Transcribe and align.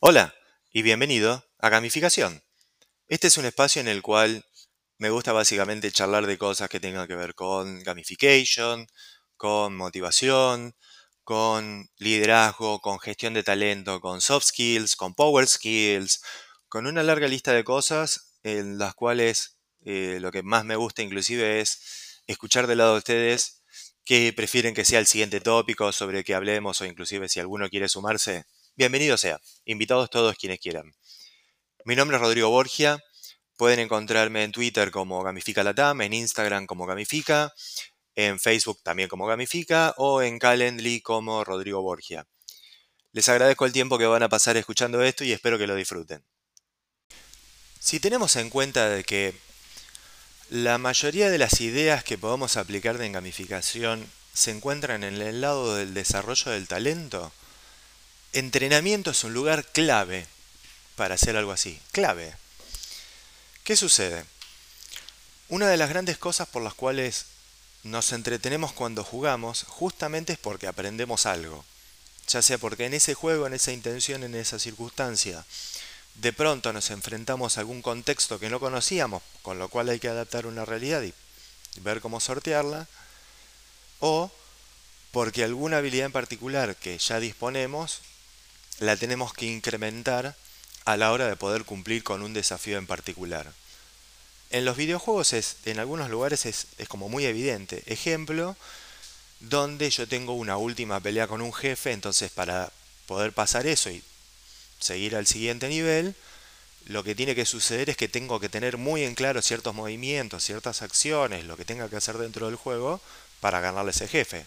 Hola 0.00 0.34
y 0.72 0.80
bienvenido 0.80 1.44
a 1.58 1.68
Gamificación. 1.68 2.42
Este 3.06 3.26
es 3.26 3.36
un 3.36 3.44
espacio 3.44 3.82
en 3.82 3.88
el 3.88 4.00
cual 4.00 4.46
me 4.96 5.10
gusta 5.10 5.32
básicamente 5.32 5.92
charlar 5.92 6.26
de 6.26 6.38
cosas 6.38 6.70
que 6.70 6.80
tengan 6.80 7.06
que 7.06 7.14
ver 7.14 7.34
con 7.34 7.82
gamification, 7.82 8.86
con 9.36 9.76
motivación, 9.76 10.74
con 11.22 11.90
liderazgo, 11.98 12.80
con 12.80 12.98
gestión 12.98 13.34
de 13.34 13.42
talento, 13.42 14.00
con 14.00 14.22
soft 14.22 14.46
skills, 14.46 14.96
con 14.96 15.14
power 15.14 15.46
skills, 15.46 16.22
con 16.70 16.86
una 16.86 17.02
larga 17.02 17.28
lista 17.28 17.52
de 17.52 17.64
cosas 17.64 18.38
en 18.42 18.78
las 18.78 18.94
cuales 18.94 19.58
eh, 19.84 20.16
lo 20.18 20.32
que 20.32 20.42
más 20.42 20.64
me 20.64 20.76
gusta 20.76 21.02
inclusive 21.02 21.60
es 21.60 22.22
escuchar 22.26 22.66
del 22.66 22.78
lado 22.78 22.92
de 22.92 22.98
ustedes 22.98 23.62
que 24.06 24.32
prefieren 24.32 24.74
que 24.74 24.86
sea 24.86 24.98
el 24.98 25.06
siguiente 25.06 25.40
tópico 25.40 25.92
sobre 25.92 26.24
que 26.24 26.34
hablemos 26.34 26.80
o 26.80 26.86
inclusive 26.86 27.28
si 27.28 27.38
alguno 27.38 27.68
quiere 27.68 27.90
sumarse, 27.90 28.46
bienvenido 28.76 29.16
sea, 29.16 29.40
invitados 29.64 30.10
todos 30.10 30.36
quienes 30.36 30.58
quieran. 30.58 30.92
Mi 31.84 31.94
nombre 31.94 32.16
es 32.16 32.20
Rodrigo 32.20 32.50
Borgia, 32.50 33.02
pueden 33.56 33.78
encontrarme 33.78 34.42
en 34.42 34.52
Twitter 34.52 34.90
como 34.90 35.22
Gamifica 35.22 35.62
Latam, 35.62 36.00
en 36.00 36.12
Instagram 36.12 36.66
como 36.66 36.86
Gamifica, 36.86 37.52
en 38.16 38.40
Facebook 38.40 38.80
también 38.82 39.08
como 39.08 39.26
Gamifica 39.26 39.94
o 39.96 40.22
en 40.22 40.38
Calendly 40.38 41.00
como 41.02 41.44
Rodrigo 41.44 41.82
Borgia. 41.82 42.26
Les 43.12 43.28
agradezco 43.28 43.64
el 43.64 43.72
tiempo 43.72 43.96
que 43.96 44.06
van 44.06 44.24
a 44.24 44.28
pasar 44.28 44.56
escuchando 44.56 45.02
esto 45.02 45.22
y 45.24 45.32
espero 45.32 45.56
que 45.56 45.68
lo 45.68 45.76
disfruten. 45.76 46.24
Si 47.78 48.00
tenemos 48.00 48.34
en 48.36 48.50
cuenta 48.50 48.88
de 48.88 49.04
que 49.04 49.34
la 50.50 50.78
mayoría 50.78 51.30
de 51.30 51.38
las 51.38 51.60
ideas 51.60 52.02
que 52.02 52.18
podemos 52.18 52.56
aplicar 52.56 52.98
de 52.98 53.10
gamificación 53.10 54.10
se 54.32 54.50
encuentran 54.50 55.04
en 55.04 55.20
el 55.20 55.40
lado 55.40 55.76
del 55.76 55.94
desarrollo 55.94 56.50
del 56.50 56.66
talento, 56.66 57.32
entrenamiento 58.34 59.12
es 59.12 59.24
un 59.24 59.32
lugar 59.32 59.64
clave 59.64 60.26
para 60.96 61.14
hacer 61.14 61.36
algo 61.36 61.52
así, 61.52 61.80
clave. 61.92 62.34
¿Qué 63.62 63.76
sucede? 63.76 64.24
Una 65.48 65.68
de 65.68 65.76
las 65.76 65.88
grandes 65.88 66.18
cosas 66.18 66.48
por 66.48 66.62
las 66.62 66.74
cuales 66.74 67.26
nos 67.84 68.12
entretenemos 68.12 68.72
cuando 68.72 69.04
jugamos 69.04 69.64
justamente 69.68 70.32
es 70.32 70.38
porque 70.38 70.66
aprendemos 70.66 71.26
algo. 71.26 71.64
Ya 72.28 72.42
sea 72.42 72.58
porque 72.58 72.86
en 72.86 72.94
ese 72.94 73.14
juego, 73.14 73.46
en 73.46 73.54
esa 73.54 73.72
intención, 73.72 74.24
en 74.24 74.34
esa 74.34 74.58
circunstancia, 74.58 75.44
de 76.14 76.32
pronto 76.32 76.72
nos 76.72 76.90
enfrentamos 76.90 77.56
a 77.56 77.60
algún 77.60 77.82
contexto 77.82 78.40
que 78.40 78.50
no 78.50 78.58
conocíamos, 78.58 79.22
con 79.42 79.58
lo 79.58 79.68
cual 79.68 79.90
hay 79.90 80.00
que 80.00 80.08
adaptar 80.08 80.46
una 80.46 80.64
realidad 80.64 81.02
y 81.02 81.12
ver 81.80 82.00
cómo 82.00 82.20
sortearla, 82.20 82.88
o 84.00 84.30
porque 85.12 85.44
alguna 85.44 85.78
habilidad 85.78 86.06
en 86.06 86.12
particular 86.12 86.74
que 86.76 86.98
ya 86.98 87.20
disponemos 87.20 88.00
la 88.78 88.96
tenemos 88.96 89.32
que 89.32 89.46
incrementar 89.46 90.36
a 90.84 90.96
la 90.96 91.12
hora 91.12 91.26
de 91.26 91.36
poder 91.36 91.64
cumplir 91.64 92.02
con 92.02 92.22
un 92.22 92.34
desafío 92.34 92.78
en 92.78 92.86
particular. 92.86 93.52
En 94.50 94.64
los 94.64 94.76
videojuegos 94.76 95.32
es, 95.32 95.56
en 95.64 95.78
algunos 95.78 96.10
lugares 96.10 96.46
es, 96.46 96.66
es 96.78 96.88
como 96.88 97.08
muy 97.08 97.24
evidente. 97.24 97.82
Ejemplo, 97.86 98.56
donde 99.40 99.90
yo 99.90 100.06
tengo 100.06 100.34
una 100.34 100.56
última 100.56 101.00
pelea 101.00 101.26
con 101.26 101.40
un 101.40 101.52
jefe, 101.52 101.92
entonces 101.92 102.30
para 102.30 102.70
poder 103.06 103.32
pasar 103.32 103.66
eso 103.66 103.90
y 103.90 104.02
seguir 104.78 105.16
al 105.16 105.26
siguiente 105.26 105.68
nivel, 105.68 106.14
lo 106.86 107.02
que 107.02 107.14
tiene 107.14 107.34
que 107.34 107.46
suceder 107.46 107.88
es 107.90 107.96
que 107.96 108.08
tengo 108.08 108.40
que 108.40 108.48
tener 108.48 108.76
muy 108.76 109.04
en 109.04 109.14
claro 109.14 109.40
ciertos 109.40 109.74
movimientos, 109.74 110.44
ciertas 110.44 110.82
acciones, 110.82 111.44
lo 111.44 111.56
que 111.56 111.64
tenga 111.64 111.88
que 111.88 111.96
hacer 111.96 112.18
dentro 112.18 112.46
del 112.46 112.56
juego 112.56 113.00
para 113.40 113.60
ganarle 113.60 113.90
a 113.90 113.92
ese 113.92 114.08
jefe. 114.08 114.44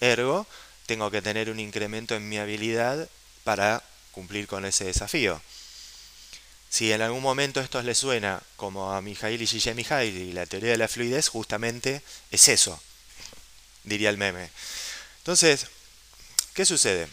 Ergo, 0.00 0.46
tengo 0.86 1.10
que 1.10 1.22
tener 1.22 1.50
un 1.50 1.60
incremento 1.60 2.16
en 2.16 2.28
mi 2.28 2.38
habilidad 2.38 3.08
para 3.48 3.82
cumplir 4.12 4.46
con 4.46 4.66
ese 4.66 4.84
desafío. 4.84 5.40
Si 6.68 6.92
en 6.92 7.00
algún 7.00 7.22
momento 7.22 7.62
esto 7.62 7.80
le 7.80 7.94
suena 7.94 8.42
como 8.56 8.92
a 8.92 9.00
Mijail 9.00 9.40
y 9.40 9.46
y 9.46 10.32
la 10.32 10.44
teoría 10.44 10.72
de 10.72 10.76
la 10.76 10.86
fluidez, 10.86 11.28
justamente 11.28 12.02
es 12.30 12.48
eso, 12.48 12.78
diría 13.84 14.10
el 14.10 14.18
meme. 14.18 14.50
Entonces, 15.20 15.66
¿qué 16.52 16.66
sucede? 16.66 17.08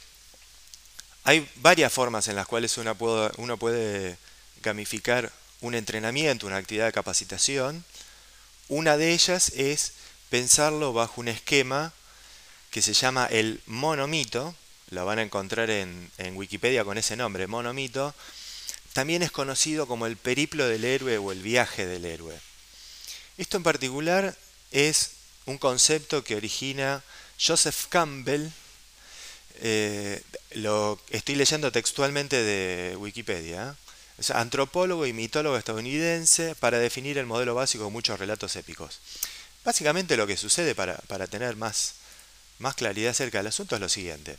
Hay 1.23 1.49
varias 1.55 1.93
formas 1.93 2.27
en 2.27 2.35
las 2.35 2.47
cuales 2.47 2.77
uno 2.77 3.57
puede 3.57 4.17
gamificar 4.61 5.31
un 5.61 5.73
entrenamiento, 5.73 6.47
una 6.47 6.57
actividad 6.57 6.87
de 6.87 6.91
capacitación. 6.91 7.85
Una 8.67 8.97
de 8.97 9.13
ellas 9.13 9.53
es 9.55 9.93
pensarlo 10.29 10.91
bajo 10.91 11.21
un 11.21 11.29
esquema 11.29 11.93
que 12.71 12.81
se 12.81 12.91
llama 12.91 13.25
el 13.27 13.61
monomito, 13.67 14.53
lo 14.91 15.05
van 15.05 15.19
a 15.19 15.23
encontrar 15.23 15.69
en, 15.69 16.11
Wikipedia 16.33 16.83
con 16.83 16.97
ese 16.97 17.15
nombre, 17.15 17.47
monomito, 17.47 18.13
también 18.93 19.23
es 19.23 19.31
conocido 19.31 19.87
como 19.87 20.05
el 20.05 20.17
periplo 20.17 20.67
del 20.67 20.85
héroe 20.85 21.17
o 21.17 21.31
el 21.31 21.41
viaje 21.41 21.85
del 21.85 22.05
héroe. 22.05 22.39
Esto 23.37 23.57
en 23.57 23.63
particular 23.63 24.35
es 24.71 25.11
un 25.45 25.57
concepto 25.57 26.23
que 26.23 26.35
origina 26.35 27.03
Joseph 27.39 27.87
Campbell, 27.89 28.49
eh, 29.61 30.21
lo 30.51 30.99
estoy 31.09 31.35
leyendo 31.35 31.71
textualmente 31.71 32.41
de 32.41 32.95
Wikipedia, 32.95 33.75
es 34.17 34.31
antropólogo 34.31 35.05
y 35.05 35.13
mitólogo 35.13 35.57
estadounidense 35.57 36.55
para 36.55 36.79
definir 36.79 37.17
el 37.17 37.25
modelo 37.25 37.53
básico 37.53 37.85
de 37.85 37.91
muchos 37.91 38.17
relatos 38.17 38.55
épicos. 38.55 38.99
Básicamente 39.65 40.15
lo 40.15 40.27
que 40.27 40.37
sucede 40.37 40.73
para, 40.73 40.95
para 41.07 41.27
tener 41.27 41.55
más, 41.57 41.95
más 42.59 42.75
claridad 42.75 43.11
acerca 43.11 43.39
del 43.39 43.47
asunto 43.47 43.75
es 43.75 43.81
lo 43.81 43.89
siguiente. 43.89 44.37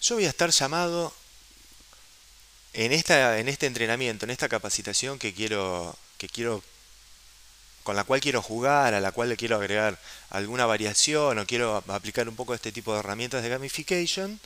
Yo 0.00 0.14
voy 0.14 0.24
a 0.24 0.30
estar 0.30 0.48
llamado 0.48 1.12
en, 2.72 2.92
esta, 2.92 3.38
en 3.38 3.50
este 3.50 3.66
entrenamiento, 3.66 4.24
en 4.24 4.30
esta 4.30 4.48
capacitación 4.48 5.18
que 5.18 5.34
quiero, 5.34 5.94
que 6.16 6.26
quiero, 6.26 6.62
con 7.82 7.96
la 7.96 8.04
cual 8.04 8.22
quiero 8.22 8.40
jugar, 8.40 8.94
a 8.94 9.00
la 9.00 9.12
cual 9.12 9.28
le 9.28 9.36
quiero 9.36 9.56
agregar 9.56 9.98
alguna 10.30 10.64
variación 10.64 11.38
o 11.38 11.46
quiero 11.46 11.84
aplicar 11.88 12.30
un 12.30 12.36
poco 12.36 12.54
este 12.54 12.72
tipo 12.72 12.94
de 12.94 13.00
herramientas 13.00 13.42
de 13.42 13.50
gamification, 13.50 14.40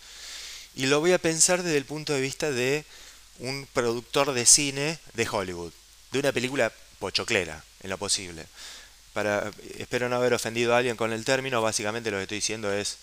y 0.74 0.86
lo 0.86 0.98
voy 0.98 1.12
a 1.12 1.18
pensar 1.18 1.62
desde 1.62 1.76
el 1.76 1.84
punto 1.84 2.14
de 2.14 2.20
vista 2.20 2.50
de 2.50 2.84
un 3.38 3.68
productor 3.72 4.32
de 4.32 4.46
cine 4.46 4.98
de 5.12 5.28
Hollywood, 5.28 5.72
de 6.10 6.18
una 6.18 6.32
película 6.32 6.72
pochoclera, 6.98 7.62
en 7.80 7.90
lo 7.90 7.98
posible. 7.98 8.46
Para, 9.12 9.52
espero 9.78 10.08
no 10.08 10.16
haber 10.16 10.34
ofendido 10.34 10.74
a 10.74 10.78
alguien 10.78 10.96
con 10.96 11.12
el 11.12 11.24
término, 11.24 11.62
básicamente 11.62 12.10
lo 12.10 12.16
que 12.16 12.24
estoy 12.24 12.38
diciendo 12.38 12.72
es 12.72 12.98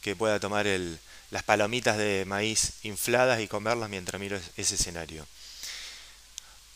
que 0.00 0.16
pueda 0.16 0.40
tomar 0.40 0.66
el, 0.66 0.98
las 1.30 1.42
palomitas 1.42 1.96
de 1.96 2.24
maíz 2.26 2.72
infladas 2.82 3.40
y 3.40 3.48
comerlas 3.48 3.88
mientras 3.88 4.20
miro 4.20 4.40
ese 4.56 4.74
escenario. 4.74 5.26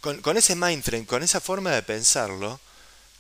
Con, 0.01 0.37
ese 0.37 0.55
mindframe, 0.55 1.07
con 1.07 1.23
esa 1.23 1.41
forma 1.41 1.71
de 1.71 1.83
pensarlo, 1.83 2.61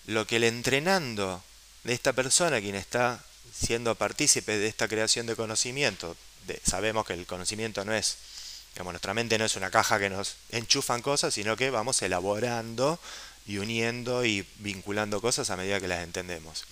lo 0.06 0.26
que 0.26 0.36
el 0.36 0.44
entrenando 0.44 1.42
de 1.82 1.94
esta 1.94 2.12
persona, 2.12 2.60
quien 2.60 2.74
está 2.74 3.24
siendo 3.58 3.94
partícipe 3.94 4.58
de 4.58 4.66
esta 4.66 4.86
creación 4.86 5.26
de 5.26 5.34
conocimiento, 5.34 6.14
sabemos 6.62 7.06
que 7.06 7.14
el 7.14 7.26
conocimiento 7.26 7.84
no 7.86 7.94
es, 7.94 8.18
nuestra 8.82 9.14
mente 9.14 9.38
no 9.38 9.46
es 9.46 9.56
una 9.56 9.70
caja 9.70 9.98
que 9.98 10.10
nos 10.10 10.36
enchufan 10.50 11.00
cosas, 11.00 11.32
sino 11.32 11.56
que 11.56 11.70
vamos 11.70 12.02
elaborando 12.02 13.00
y 13.46 13.58
uniendo 13.58 14.24
y 14.24 14.46
vinculando 14.56 15.22
cosas 15.22 15.48
a 15.50 15.56
medida 15.56 15.80
que 15.80 15.88
las 15.88 16.04
entendemos. 16.04 16.64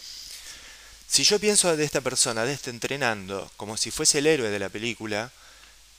Si 1.13 1.25
yo 1.25 1.39
pienso 1.39 1.77
de 1.77 1.85
esta 1.85 2.01
persona, 2.01 2.47
de 2.47 2.55
este 2.55 2.71
entrenando, 2.71 3.53
como 3.59 3.77
si 3.77 3.91
fuese 3.91 4.21
el 4.21 4.27
héroe 4.27 4.49
de 4.49 4.59
la 4.59 4.71
película, 4.71 5.31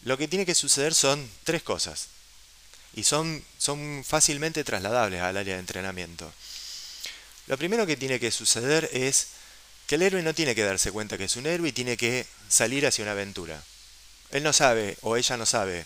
lo 0.05 0.17
que 0.17 0.27
tiene 0.27 0.43
que 0.43 0.55
suceder 0.55 0.95
son 0.95 1.29
tres 1.43 1.61
cosas. 1.61 2.07
Y 2.95 3.03
son, 3.03 3.45
son 3.59 4.03
fácilmente 4.03 4.63
trasladables 4.63 5.21
al 5.21 5.37
área 5.37 5.53
de 5.53 5.59
entrenamiento. 5.59 6.33
Lo 7.45 7.59
primero 7.59 7.85
que 7.85 7.95
tiene 7.95 8.19
que 8.19 8.31
suceder 8.31 8.89
es 8.91 9.27
que 9.85 9.95
el 9.95 10.01
héroe 10.01 10.23
no 10.23 10.33
tiene 10.33 10.55
que 10.55 10.63
darse 10.63 10.91
cuenta 10.91 11.15
que 11.15 11.25
es 11.25 11.35
un 11.35 11.45
héroe 11.45 11.69
y 11.69 11.73
tiene 11.73 11.95
que 11.95 12.25
salir 12.49 12.87
hacia 12.87 13.03
una 13.03 13.11
aventura. 13.11 13.61
Él 14.31 14.41
no 14.41 14.51
sabe, 14.51 14.97
o 15.01 15.15
ella 15.15 15.37
no 15.37 15.45
sabe, 15.45 15.85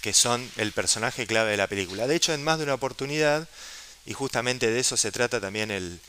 que 0.00 0.12
son 0.12 0.50
el 0.56 0.72
personaje 0.72 1.28
clave 1.28 1.52
de 1.52 1.58
la 1.58 1.68
película. 1.68 2.08
De 2.08 2.16
hecho, 2.16 2.34
en 2.34 2.42
más 2.42 2.58
de 2.58 2.64
una 2.64 2.74
oportunidad, 2.74 3.48
y 4.04 4.14
justamente 4.14 4.68
de 4.68 4.80
eso 4.80 4.96
se 4.96 5.12
trata 5.12 5.40
también 5.40 5.70
el, 5.70 6.00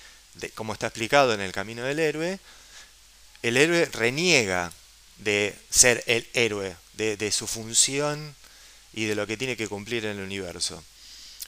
como 0.55 0.73
está 0.73 0.87
explicado 0.87 1.33
en 1.33 1.41
el 1.41 1.51
camino 1.51 1.83
del 1.83 1.99
héroe, 1.99 2.39
el 3.41 3.57
héroe 3.57 3.85
reniega 3.85 4.71
de 5.17 5.55
ser 5.69 6.03
el 6.07 6.27
héroe, 6.33 6.75
de, 6.93 7.31
su 7.31 7.47
función 7.47 8.35
y 8.93 9.05
de 9.05 9.15
lo 9.15 9.25
que 9.27 9.37
tiene 9.37 9.55
que 9.55 9.67
cumplir 9.67 10.05
en 10.05 10.17
el 10.17 10.23
universo. 10.23 10.83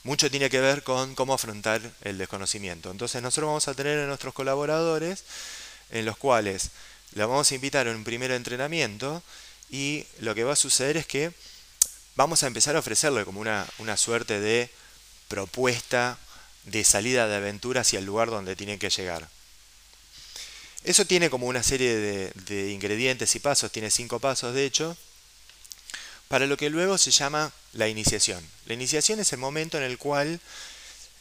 Mucho 0.04 0.31
tiene 0.31 0.50
que 0.50 0.60
ver 0.60 0.83
con 0.83 1.16
cómo 1.16 1.33
afrontar 1.33 1.81
el 2.01 2.18
desconocimiento. 2.18 2.89
Entonces 2.89 3.22
nosotros 3.22 3.48
vamos 3.48 3.68
a 3.68 3.74
tener 3.74 4.00
a 4.00 4.07
nuestros 4.07 4.33
colaboradores 4.33 5.24
en 5.92 6.06
los 6.06 6.18
cuales 6.18 6.72
le 7.13 7.25
vamos 7.25 7.51
a 7.51 7.56
invitar 7.56 7.88
a 7.88 7.92
un 7.92 8.04
primer 8.04 8.31
entrenamiento 8.31 9.22
y 9.69 10.06
lo 10.19 10.34
que 10.34 10.44
va 10.44 10.54
a 10.54 10.57
suceder 10.57 10.98
es 10.98 11.06
que 11.06 11.31
vamos 12.16 12.44
a 12.44 12.48
empezar 12.48 12.75
a 12.75 12.80
ofrecerle 12.80 13.25
como 13.25 13.42
una, 13.42 13.68
una 13.77 13.98
suerte 13.98 14.39
de 14.39 14.69
propuesta 15.27 16.18
de 16.66 16.84
salida 16.84 17.28
de 17.28 17.36
aventura 17.36 17.81
hacia 17.81 18.00
el 18.00 18.06
lugar 18.06 18.30
donde 18.30 18.56
tienen 18.56 18.80
que 18.80 18.90
llegar. 18.90 19.30
Eso 20.84 21.06
tiene 21.06 21.30
como 21.30 21.48
una 21.48 21.62
serie 21.62 21.96
de, 21.96 22.72
ingredientes 22.72 23.36
y 23.36 23.40
pasos, 23.40 23.72
tiene 23.72 23.92
cinco 23.92 24.19
pasos 24.19 24.54
de 24.54 24.66
hecho, 24.66 24.98
para 26.28 26.48
lo 26.48 26.58
que 26.58 26.69
luego 26.69 26.98
se 26.98 27.12
llama 27.12 27.52
la 27.74 27.88
iniciación. 27.88 28.44
La 28.66 28.74
iniciación 28.74 29.19
es 29.19 29.31
el 29.34 29.40
momento 29.40 29.78
en 29.78 29.84
el 29.84 29.98
cual 29.98 30.40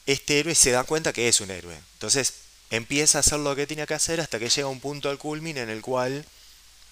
este 0.07 0.41
héroe 0.41 0.55
se 0.55 0.71
da 0.71 0.85
cuenta 0.85 1.13
que 1.13 1.29
es 1.29 1.41
un 1.41 1.51
héroe. 1.51 1.79
Entonces 1.95 2.35
empieza 2.71 3.19
a 3.19 3.21
hacer 3.21 3.41
lo 3.41 3.55
que 3.55 3.67
tiene 3.67 3.87
que 3.87 3.95
hacer 3.95 4.21
hasta 4.21 4.39
que 4.39 4.49
llega 4.49 4.69
un 4.69 4.81
punto 4.81 5.11
al 5.11 5.19
culmine 5.19 5.61
en 5.61 5.71
el 5.71 5.83
cual 5.83 6.25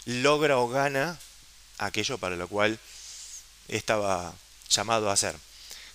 logra 0.05 0.59
o 0.59 0.69
gana 0.69 1.19
aquello 1.79 2.19
para 2.19 2.37
lo 2.37 2.49
cual 2.49 2.79
estaba 3.69 4.35
llamado 4.69 5.09
a 5.09 5.15
hacer. 5.15 5.37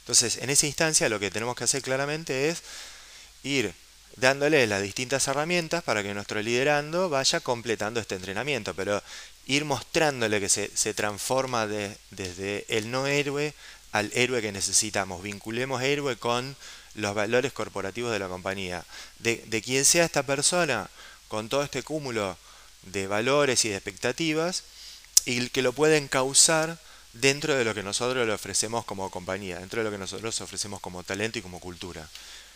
Entonces, 0.04 0.38
en 0.38 0.50
esa 0.50 0.68
instancia 0.68 1.08
lo 1.08 1.20
que 1.20 1.32
tenemos 1.32 1.56
que 1.56 1.64
hacer 1.64 1.82
claramente 1.82 2.50
es 2.50 2.62
ir 3.44 3.74
dándole 4.18 4.68
las 4.68 4.82
distintas 4.82 5.28
herramientas 5.28 5.82
para 5.82 6.04
que 6.04 6.14
nuestro 6.14 6.42
liderando 6.42 7.10
vaya 7.10 7.40
completando 7.40 8.02
este 8.02 8.16
entrenamiento, 8.16 8.74
pero 8.74 9.02
ir 9.48 9.64
mostrándole 9.66 10.42
que 10.42 10.50
se, 10.50 10.94
transforma 10.94 11.68
desde 11.68 12.66
el 12.68 12.92
no 12.92 13.08
héroe 13.08 13.54
al 13.94 14.12
héroe 14.14 14.42
que 14.42 14.52
necesitamos. 14.52 15.24
Vinculemos 15.24 15.82
héroe 15.82 16.18
con 16.18 16.56
los 16.96 17.16
valores 17.16 17.54
corporativos 17.54 18.12
de 18.12 18.20
la 18.20 18.28
compañía. 18.28 18.84
De, 19.20 19.44
de 19.48 19.62
quien 19.62 19.86
sea 19.86 20.06
esta 20.06 20.24
persona, 20.24 20.90
con 21.28 21.48
todo 21.48 21.64
este 21.64 21.84
cúmulo 21.84 22.38
de 22.84 23.08
valores 23.08 23.66
y 23.66 23.70
de 23.70 23.76
expectativas, 23.76 24.64
y 25.26 25.50
que 25.50 25.62
lo 25.62 25.74
pueden 25.74 26.08
causar 26.08 26.78
dentro 27.14 27.56
de 27.56 27.64
lo 27.64 27.74
que 27.74 27.84
nosotros 27.84 28.26
le 28.26 28.34
ofrecemos 28.34 28.86
como 28.86 29.10
compañía, 29.10 29.60
dentro 29.60 29.80
de 29.80 29.86
lo 29.86 29.92
que 29.92 29.98
nosotros 29.98 30.40
ofrecemos 30.42 30.82
como 30.82 31.04
talento 31.04 31.40
y 31.40 31.42
como 31.42 31.60
cultura. 31.60 32.10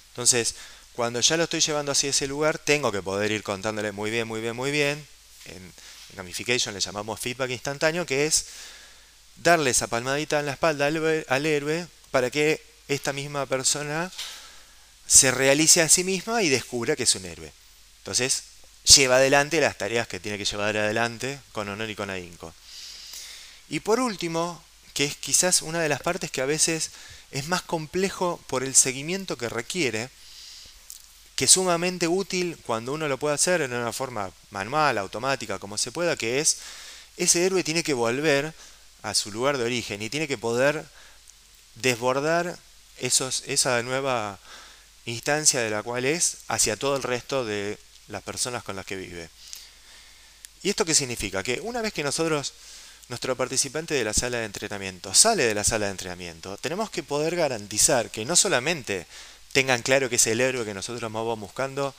Entonces, 0.10 0.56
cuando 0.94 1.22
ya 1.22 1.38
lo 1.38 1.44
estoy 1.44 1.60
llevando 1.60 1.92
hacia 1.92 2.10
ese 2.10 2.26
lugar, 2.26 2.58
tengo 2.58 2.92
que 2.92 3.04
poder 3.04 3.32
ir 3.32 3.44
contándole 3.44 3.92
muy 3.92 4.10
bien, 4.10 4.28
muy 4.28 4.42
bien, 4.42 4.56
muy 4.56 4.72
bien. 4.72 5.08
En, 5.46 5.74
gamification 6.14 6.74
le 6.74 6.80
llamamos 6.80 7.20
feedback 7.20 7.52
instantáneo, 7.52 8.06
que 8.06 8.26
es 8.26 8.46
darle 9.36 9.70
esa 9.70 9.88
palmadita 9.88 10.40
en 10.40 10.48
la 10.48 10.54
espalda 10.54 10.88
al, 10.88 11.46
héroe 11.46 11.88
para 12.10 12.32
que 12.32 12.66
esta 12.88 13.14
misma 13.14 13.46
persona 13.46 14.12
se 15.06 15.30
realice 15.32 15.82
a 15.82 15.90
sí 15.90 16.04
misma 16.04 16.42
y 16.42 16.50
descubra 16.50 16.96
que 16.96 17.04
es 17.04 17.14
un 17.14 17.26
héroe. 17.26 17.52
Entonces, 18.00 18.44
lleva 18.96 19.18
adelante 19.18 19.62
las 19.62 19.78
tareas 19.78 20.08
que 20.08 20.20
tiene 20.20 20.38
que 20.38 20.46
llevar 20.46 20.76
adelante 20.78 21.40
con 21.52 21.70
honor 21.70 21.90
y 21.90 21.96
con 21.96 22.10
ahínco. 22.10 22.54
Y 23.70 23.80
por 23.82 24.00
último, 24.00 24.64
que 24.94 25.06
es 25.06 25.16
quizás 25.16 25.62
una 25.62 25.80
de 25.80 25.90
las 25.90 26.02
partes 26.02 26.32
que 26.32 26.42
a 26.42 26.46
veces 26.46 26.92
es 27.32 27.48
más 27.48 27.62
complejo 27.62 28.40
por 28.48 28.64
el 28.64 28.76
seguimiento 28.76 29.38
que 29.38 29.50
requiere, 29.50 30.10
que 31.36 31.46
es 31.46 31.52
sumamente 31.52 32.08
útil 32.08 32.58
cuando 32.66 32.94
uno 32.94 33.08
lo 33.08 33.18
puede 33.18 33.36
hacer 33.36 33.62
en 33.62 33.74
una 33.74 33.94
forma 33.94 34.32
manual, 34.50 34.98
automática, 34.98 35.60
como 35.60 35.78
se 35.78 35.92
pueda, 35.92 36.16
que 36.16 36.40
es 36.40 36.58
ese 37.18 37.46
héroe 37.46 37.64
tiene 37.64 37.84
que 37.84 37.94
volver 37.94 38.54
a 39.04 39.14
su 39.14 39.32
lugar 39.32 39.58
de 39.58 39.66
origen 39.66 40.02
y 40.02 40.10
tiene 40.10 40.28
que 40.28 40.38
poder 40.38 40.86
desbordar 41.76 42.58
esos, 42.98 43.44
esa 43.46 43.82
nueva 43.84 44.40
instancia 45.06 45.62
de 45.62 45.70
la 45.70 45.84
cual 45.84 46.06
es 46.06 46.38
hacia 46.48 46.78
todo 46.78 46.96
el 46.96 47.04
resto 47.04 47.46
de 47.46 47.78
las 48.08 48.24
personas 48.24 48.64
con 48.64 48.76
las 48.76 48.86
que 48.86 48.96
vive. 48.96 49.30
¿Y 50.64 50.70
esto 50.70 50.86
qué 50.86 50.96
significa? 50.96 51.44
Que 51.44 51.62
una 51.62 51.82
vez 51.82 51.94
que 51.94 52.04
nosotros, 52.04 52.54
nuestro 53.10 53.36
participante 53.38 53.94
de 53.94 54.04
la 54.04 54.14
sala 54.14 54.40
de 54.40 54.46
entrenamiento, 54.46 55.14
sale 55.14 55.44
de 55.44 55.56
la 55.56 55.64
sala 55.64 55.86
de 55.86 55.92
entrenamiento, 55.92 56.58
tenemos 56.58 56.90
que 56.90 57.04
poder 57.04 57.36
garantizar 57.36 58.12
que 58.12 58.26
no 58.26 58.36
solamente 58.36 59.08
tengan 59.54 59.82
claro 59.82 60.10
que 60.10 60.18
es 60.18 60.28
el 60.28 60.42
héroe 60.42 60.66
que 60.66 60.74
nosotros 60.74 61.12
vamos 61.12 61.40
buscando 61.40 61.96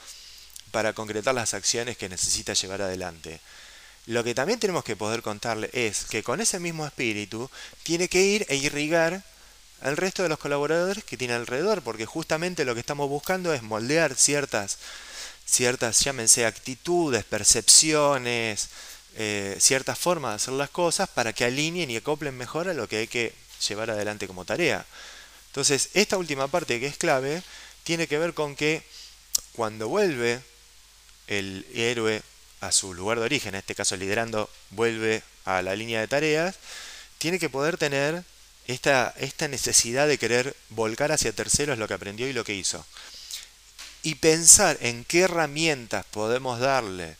para 0.70 0.92
concretar 0.92 1.34
las 1.34 1.54
acciones 1.54 1.96
que 1.96 2.08
necesita 2.08 2.52
llevar 2.52 2.82
adelante. 2.82 3.40
Lo 4.06 4.22
que 4.24 4.34
también 4.34 4.58
tenemos 4.58 4.84
que 4.84 4.96
poder 4.96 5.22
contarle 5.22 5.70
es 5.72 6.04
que 6.04 6.22
con 6.22 6.40
ese 6.40 6.60
mismo 6.60 6.86
espíritu 6.86 7.50
tiene 7.82 8.08
que 8.08 8.22
ir 8.22 8.46
e 8.48 8.56
irrigar 8.56 9.22
al 9.80 9.96
resto 9.96 10.22
de 10.22 10.28
los 10.28 10.38
colaboradores 10.38 11.04
que 11.04 11.16
tiene 11.16 11.34
alrededor, 11.34 11.82
porque 11.82 12.06
justamente 12.06 12.64
lo 12.64 12.74
que 12.74 12.80
estamos 12.80 13.08
buscando 13.08 13.52
es 13.54 13.62
moldear 13.62 14.14
ciertas, 14.14 14.78
ciertas 15.46 16.00
llámense 16.00 16.46
actitudes, 16.46 17.24
percepciones, 17.24 18.68
eh, 19.16 19.56
ciertas 19.60 19.98
formas 19.98 20.32
de 20.32 20.36
hacer 20.36 20.54
las 20.54 20.70
cosas 20.70 21.08
para 21.08 21.32
que 21.32 21.44
alineen 21.44 21.90
y 21.90 21.96
acoplen 21.96 22.36
mejor 22.36 22.68
a 22.68 22.74
lo 22.74 22.88
que 22.88 22.98
hay 22.98 23.06
que 23.06 23.34
llevar 23.66 23.90
adelante 23.90 24.26
como 24.26 24.44
tarea. 24.44 24.86
Entonces, 25.48 25.90
esta 25.94 26.16
última 26.16 26.48
parte 26.48 26.78
que 26.78 26.86
es 26.86 26.96
clave 26.96 27.42
tiene 27.84 28.06
que 28.06 28.18
ver 28.18 28.34
con 28.34 28.54
que 28.54 28.82
cuando 29.52 29.88
vuelve 29.88 30.40
el 31.26 31.66
héroe 31.74 32.22
a 32.60 32.72
su 32.72 32.94
lugar 32.94 33.18
de 33.18 33.24
origen, 33.24 33.54
en 33.54 33.60
este 33.60 33.74
caso 33.74 33.96
liderando, 33.96 34.48
vuelve 34.70 35.22
a 35.44 35.62
la 35.62 35.74
línea 35.74 36.00
de 36.00 36.08
tareas, 36.08 36.56
tiene 37.18 37.38
que 37.38 37.50
poder 37.50 37.78
tener 37.78 38.24
esta, 38.66 39.14
esta 39.16 39.48
necesidad 39.48 40.06
de 40.06 40.18
querer 40.18 40.54
volcar 40.68 41.10
hacia 41.12 41.32
terceros 41.32 41.78
lo 41.78 41.88
que 41.88 41.94
aprendió 41.94 42.28
y 42.28 42.32
lo 42.32 42.44
que 42.44 42.54
hizo. 42.54 42.84
Y 44.02 44.16
pensar 44.16 44.76
en 44.80 45.04
qué 45.04 45.22
herramientas 45.22 46.04
podemos 46.10 46.60
darle 46.60 47.16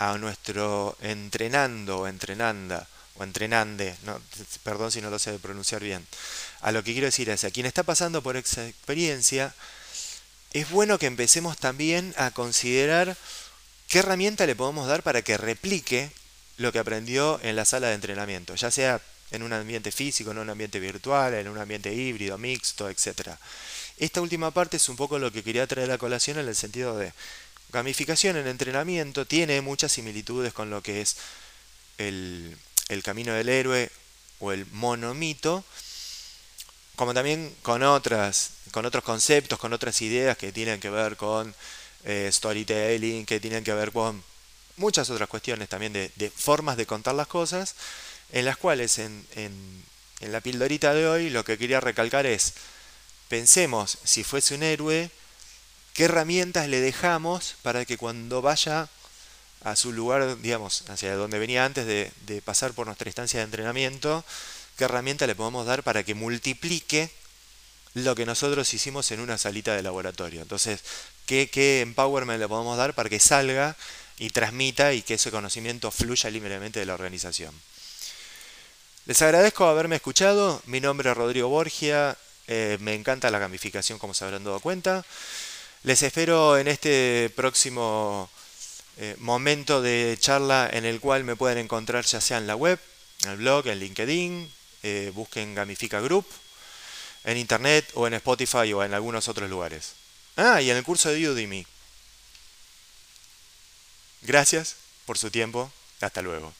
a 0.00 0.16
nuestro 0.16 0.96
entrenando 1.02 2.00
o 2.00 2.06
entrenanda 2.08 2.88
o 3.16 3.22
entrenande, 3.22 3.94
no, 4.04 4.18
perdón 4.64 4.90
si 4.90 5.02
no 5.02 5.10
lo 5.10 5.18
sé 5.18 5.38
pronunciar 5.38 5.82
bien, 5.82 6.06
a 6.62 6.72
lo 6.72 6.82
que 6.82 6.92
quiero 6.92 7.04
decir 7.04 7.28
es, 7.28 7.44
a 7.44 7.50
quien 7.50 7.66
está 7.66 7.82
pasando 7.82 8.22
por 8.22 8.38
esa 8.38 8.66
experiencia, 8.66 9.54
es 10.54 10.70
bueno 10.70 10.98
que 10.98 11.04
empecemos 11.04 11.58
también 11.58 12.14
a 12.16 12.30
considerar 12.30 13.14
qué 13.88 13.98
herramienta 13.98 14.46
le 14.46 14.56
podemos 14.56 14.88
dar 14.88 15.02
para 15.02 15.20
que 15.20 15.36
replique 15.36 16.10
lo 16.56 16.72
que 16.72 16.78
aprendió 16.78 17.38
en 17.42 17.54
la 17.54 17.66
sala 17.66 17.88
de 17.88 17.94
entrenamiento, 17.94 18.54
ya 18.54 18.70
sea 18.70 19.02
en 19.30 19.42
un 19.42 19.52
ambiente 19.52 19.92
físico, 19.92 20.30
en 20.30 20.38
un 20.38 20.48
ambiente 20.48 20.80
virtual, 20.80 21.34
en 21.34 21.46
un 21.46 21.58
ambiente 21.58 21.92
híbrido, 21.92 22.38
mixto, 22.38 22.88
etc. 22.88 23.32
Esta 23.98 24.22
última 24.22 24.50
parte 24.50 24.78
es 24.78 24.88
un 24.88 24.96
poco 24.96 25.18
lo 25.18 25.30
que 25.30 25.42
quería 25.42 25.66
traer 25.66 25.90
a 25.90 25.98
colación 25.98 26.38
en 26.38 26.48
el 26.48 26.56
sentido 26.56 26.96
de 26.96 27.12
gamificación 27.72 28.36
en 28.36 28.46
entrenamiento, 28.46 29.26
tiene 29.26 29.60
muchas 29.60 29.92
similitudes 29.92 30.52
con 30.52 30.70
lo 30.70 30.82
que 30.82 31.00
es 31.00 31.16
el, 31.98 32.56
el 32.88 33.02
camino 33.02 33.32
del 33.32 33.48
héroe 33.48 33.90
o 34.40 34.52
el 34.52 34.66
monomito, 34.66 35.64
como 36.96 37.14
también 37.14 37.54
con 37.62 37.82
otras, 37.82 38.50
con 38.72 38.84
otros 38.84 39.04
conceptos, 39.04 39.58
con 39.58 39.72
otras 39.72 40.00
ideas 40.02 40.36
que 40.36 40.52
tienen 40.52 40.80
que 40.80 40.90
ver 40.90 41.16
con 41.16 41.54
eh, 42.04 42.28
storytelling, 42.32 43.26
que 43.26 43.40
tienen 43.40 43.64
que 43.64 43.74
ver 43.74 43.92
con 43.92 44.22
muchas 44.76 45.10
otras 45.10 45.28
cuestiones 45.28 45.68
también 45.68 45.92
de, 45.92 46.32
formas 46.34 46.76
de 46.76 46.86
contar 46.86 47.14
las 47.14 47.26
cosas, 47.26 47.74
en 48.32 48.44
las 48.44 48.56
cuales 48.56 48.98
en, 48.98 49.26
en, 49.36 49.84
en 50.20 50.32
la 50.32 50.40
pildorita 50.40 50.94
de 50.94 51.06
hoy 51.06 51.30
lo 51.30 51.44
que 51.44 51.58
quería 51.58 51.80
recalcar 51.80 52.26
es, 52.26 52.54
pensemos 53.28 53.98
si 54.04 54.24
fuese 54.24 54.54
un 54.54 54.62
héroe, 54.62 55.10
qué 55.94 56.04
herramientas 56.04 56.68
le 56.68 56.80
dejamos 56.80 57.56
para 57.62 57.84
que 57.84 57.96
cuando 57.96 58.42
vaya 58.42 58.88
a 59.62 59.76
su 59.76 59.92
lugar, 59.92 60.40
digamos, 60.40 60.84
hacia 60.88 61.14
donde 61.14 61.38
venía 61.38 61.64
antes 61.64 61.86
de, 61.86 62.42
pasar 62.42 62.72
por 62.72 62.86
nuestra 62.86 63.08
instancia 63.08 63.40
de 63.40 63.44
entrenamiento, 63.44 64.24
qué 64.76 64.84
herramienta 64.84 65.26
le 65.26 65.34
podemos 65.34 65.66
dar 65.66 65.82
para 65.82 66.02
que 66.02 66.14
multiplique 66.14 67.10
lo 67.94 68.14
que 68.14 68.24
nosotros 68.24 68.72
hicimos 68.72 69.10
en 69.10 69.20
una 69.20 69.36
salita 69.36 69.74
de 69.74 69.82
laboratorio. 69.82 70.42
Entonces, 70.42 70.80
¿qué, 71.26 71.80
empowerment 71.82 72.40
le 72.40 72.48
podemos 72.48 72.78
dar 72.78 72.94
para 72.94 73.08
que 73.08 73.20
salga 73.20 73.76
y 74.18 74.30
transmita 74.30 74.92
y 74.92 75.02
que 75.02 75.14
ese 75.14 75.30
conocimiento 75.30 75.90
fluya 75.90 76.30
libremente 76.30 76.80
de 76.80 76.86
la 76.86 76.94
organización? 76.94 77.54
Les 79.06 79.20
agradezco 79.22 79.66
haberme 79.66 79.96
escuchado. 79.96 80.62
Mi 80.66 80.80
nombre 80.80 81.10
es 81.10 81.16
Rodrigo 81.16 81.48
Borgia. 81.48 82.16
Eh, 82.46 82.78
me 82.80 82.94
encanta 82.94 83.30
la 83.30 83.38
gamificación, 83.38 83.98
como 83.98 84.14
se 84.14 84.24
habrán 84.24 84.44
dado 84.44 84.60
cuenta. 84.60 85.04
Les 85.82 86.02
espero 86.02 86.58
en 86.58 86.68
este 86.68 87.32
próximo 87.34 88.28
eh, 88.98 89.16
momento 89.18 89.80
de 89.80 90.14
charla 90.20 90.68
en 90.70 90.84
el 90.84 91.00
cual 91.00 91.24
me 91.24 91.36
pueden 91.36 91.56
encontrar 91.56 92.04
ya 92.04 92.20
sea 92.20 92.36
en 92.36 92.46
la 92.46 92.54
web, 92.54 92.78
en 93.24 93.30
el 93.30 93.36
blog, 93.38 93.66
en 93.66 93.78
LinkedIn, 93.78 94.52
eh, 94.82 95.10
busquen 95.14 95.54
Gamifica 95.54 96.00
Group, 96.00 96.26
en 97.24 97.38
internet 97.38 97.90
o 97.94 98.06
en 98.06 98.12
Spotify 98.12 98.70
o 98.74 98.84
en 98.84 98.92
algunos 98.92 99.28
otros 99.28 99.48
lugares. 99.48 99.92
Ah, 100.36 100.60
y 100.60 100.70
en 100.70 100.76
el 100.76 100.84
curso 100.84 101.08
de 101.08 101.30
Udemy. 101.30 101.66
Gracias 104.20 104.76
por 105.06 105.16
su 105.16 105.30
tiempo. 105.30 105.72
Hasta 106.02 106.20
luego. 106.20 106.59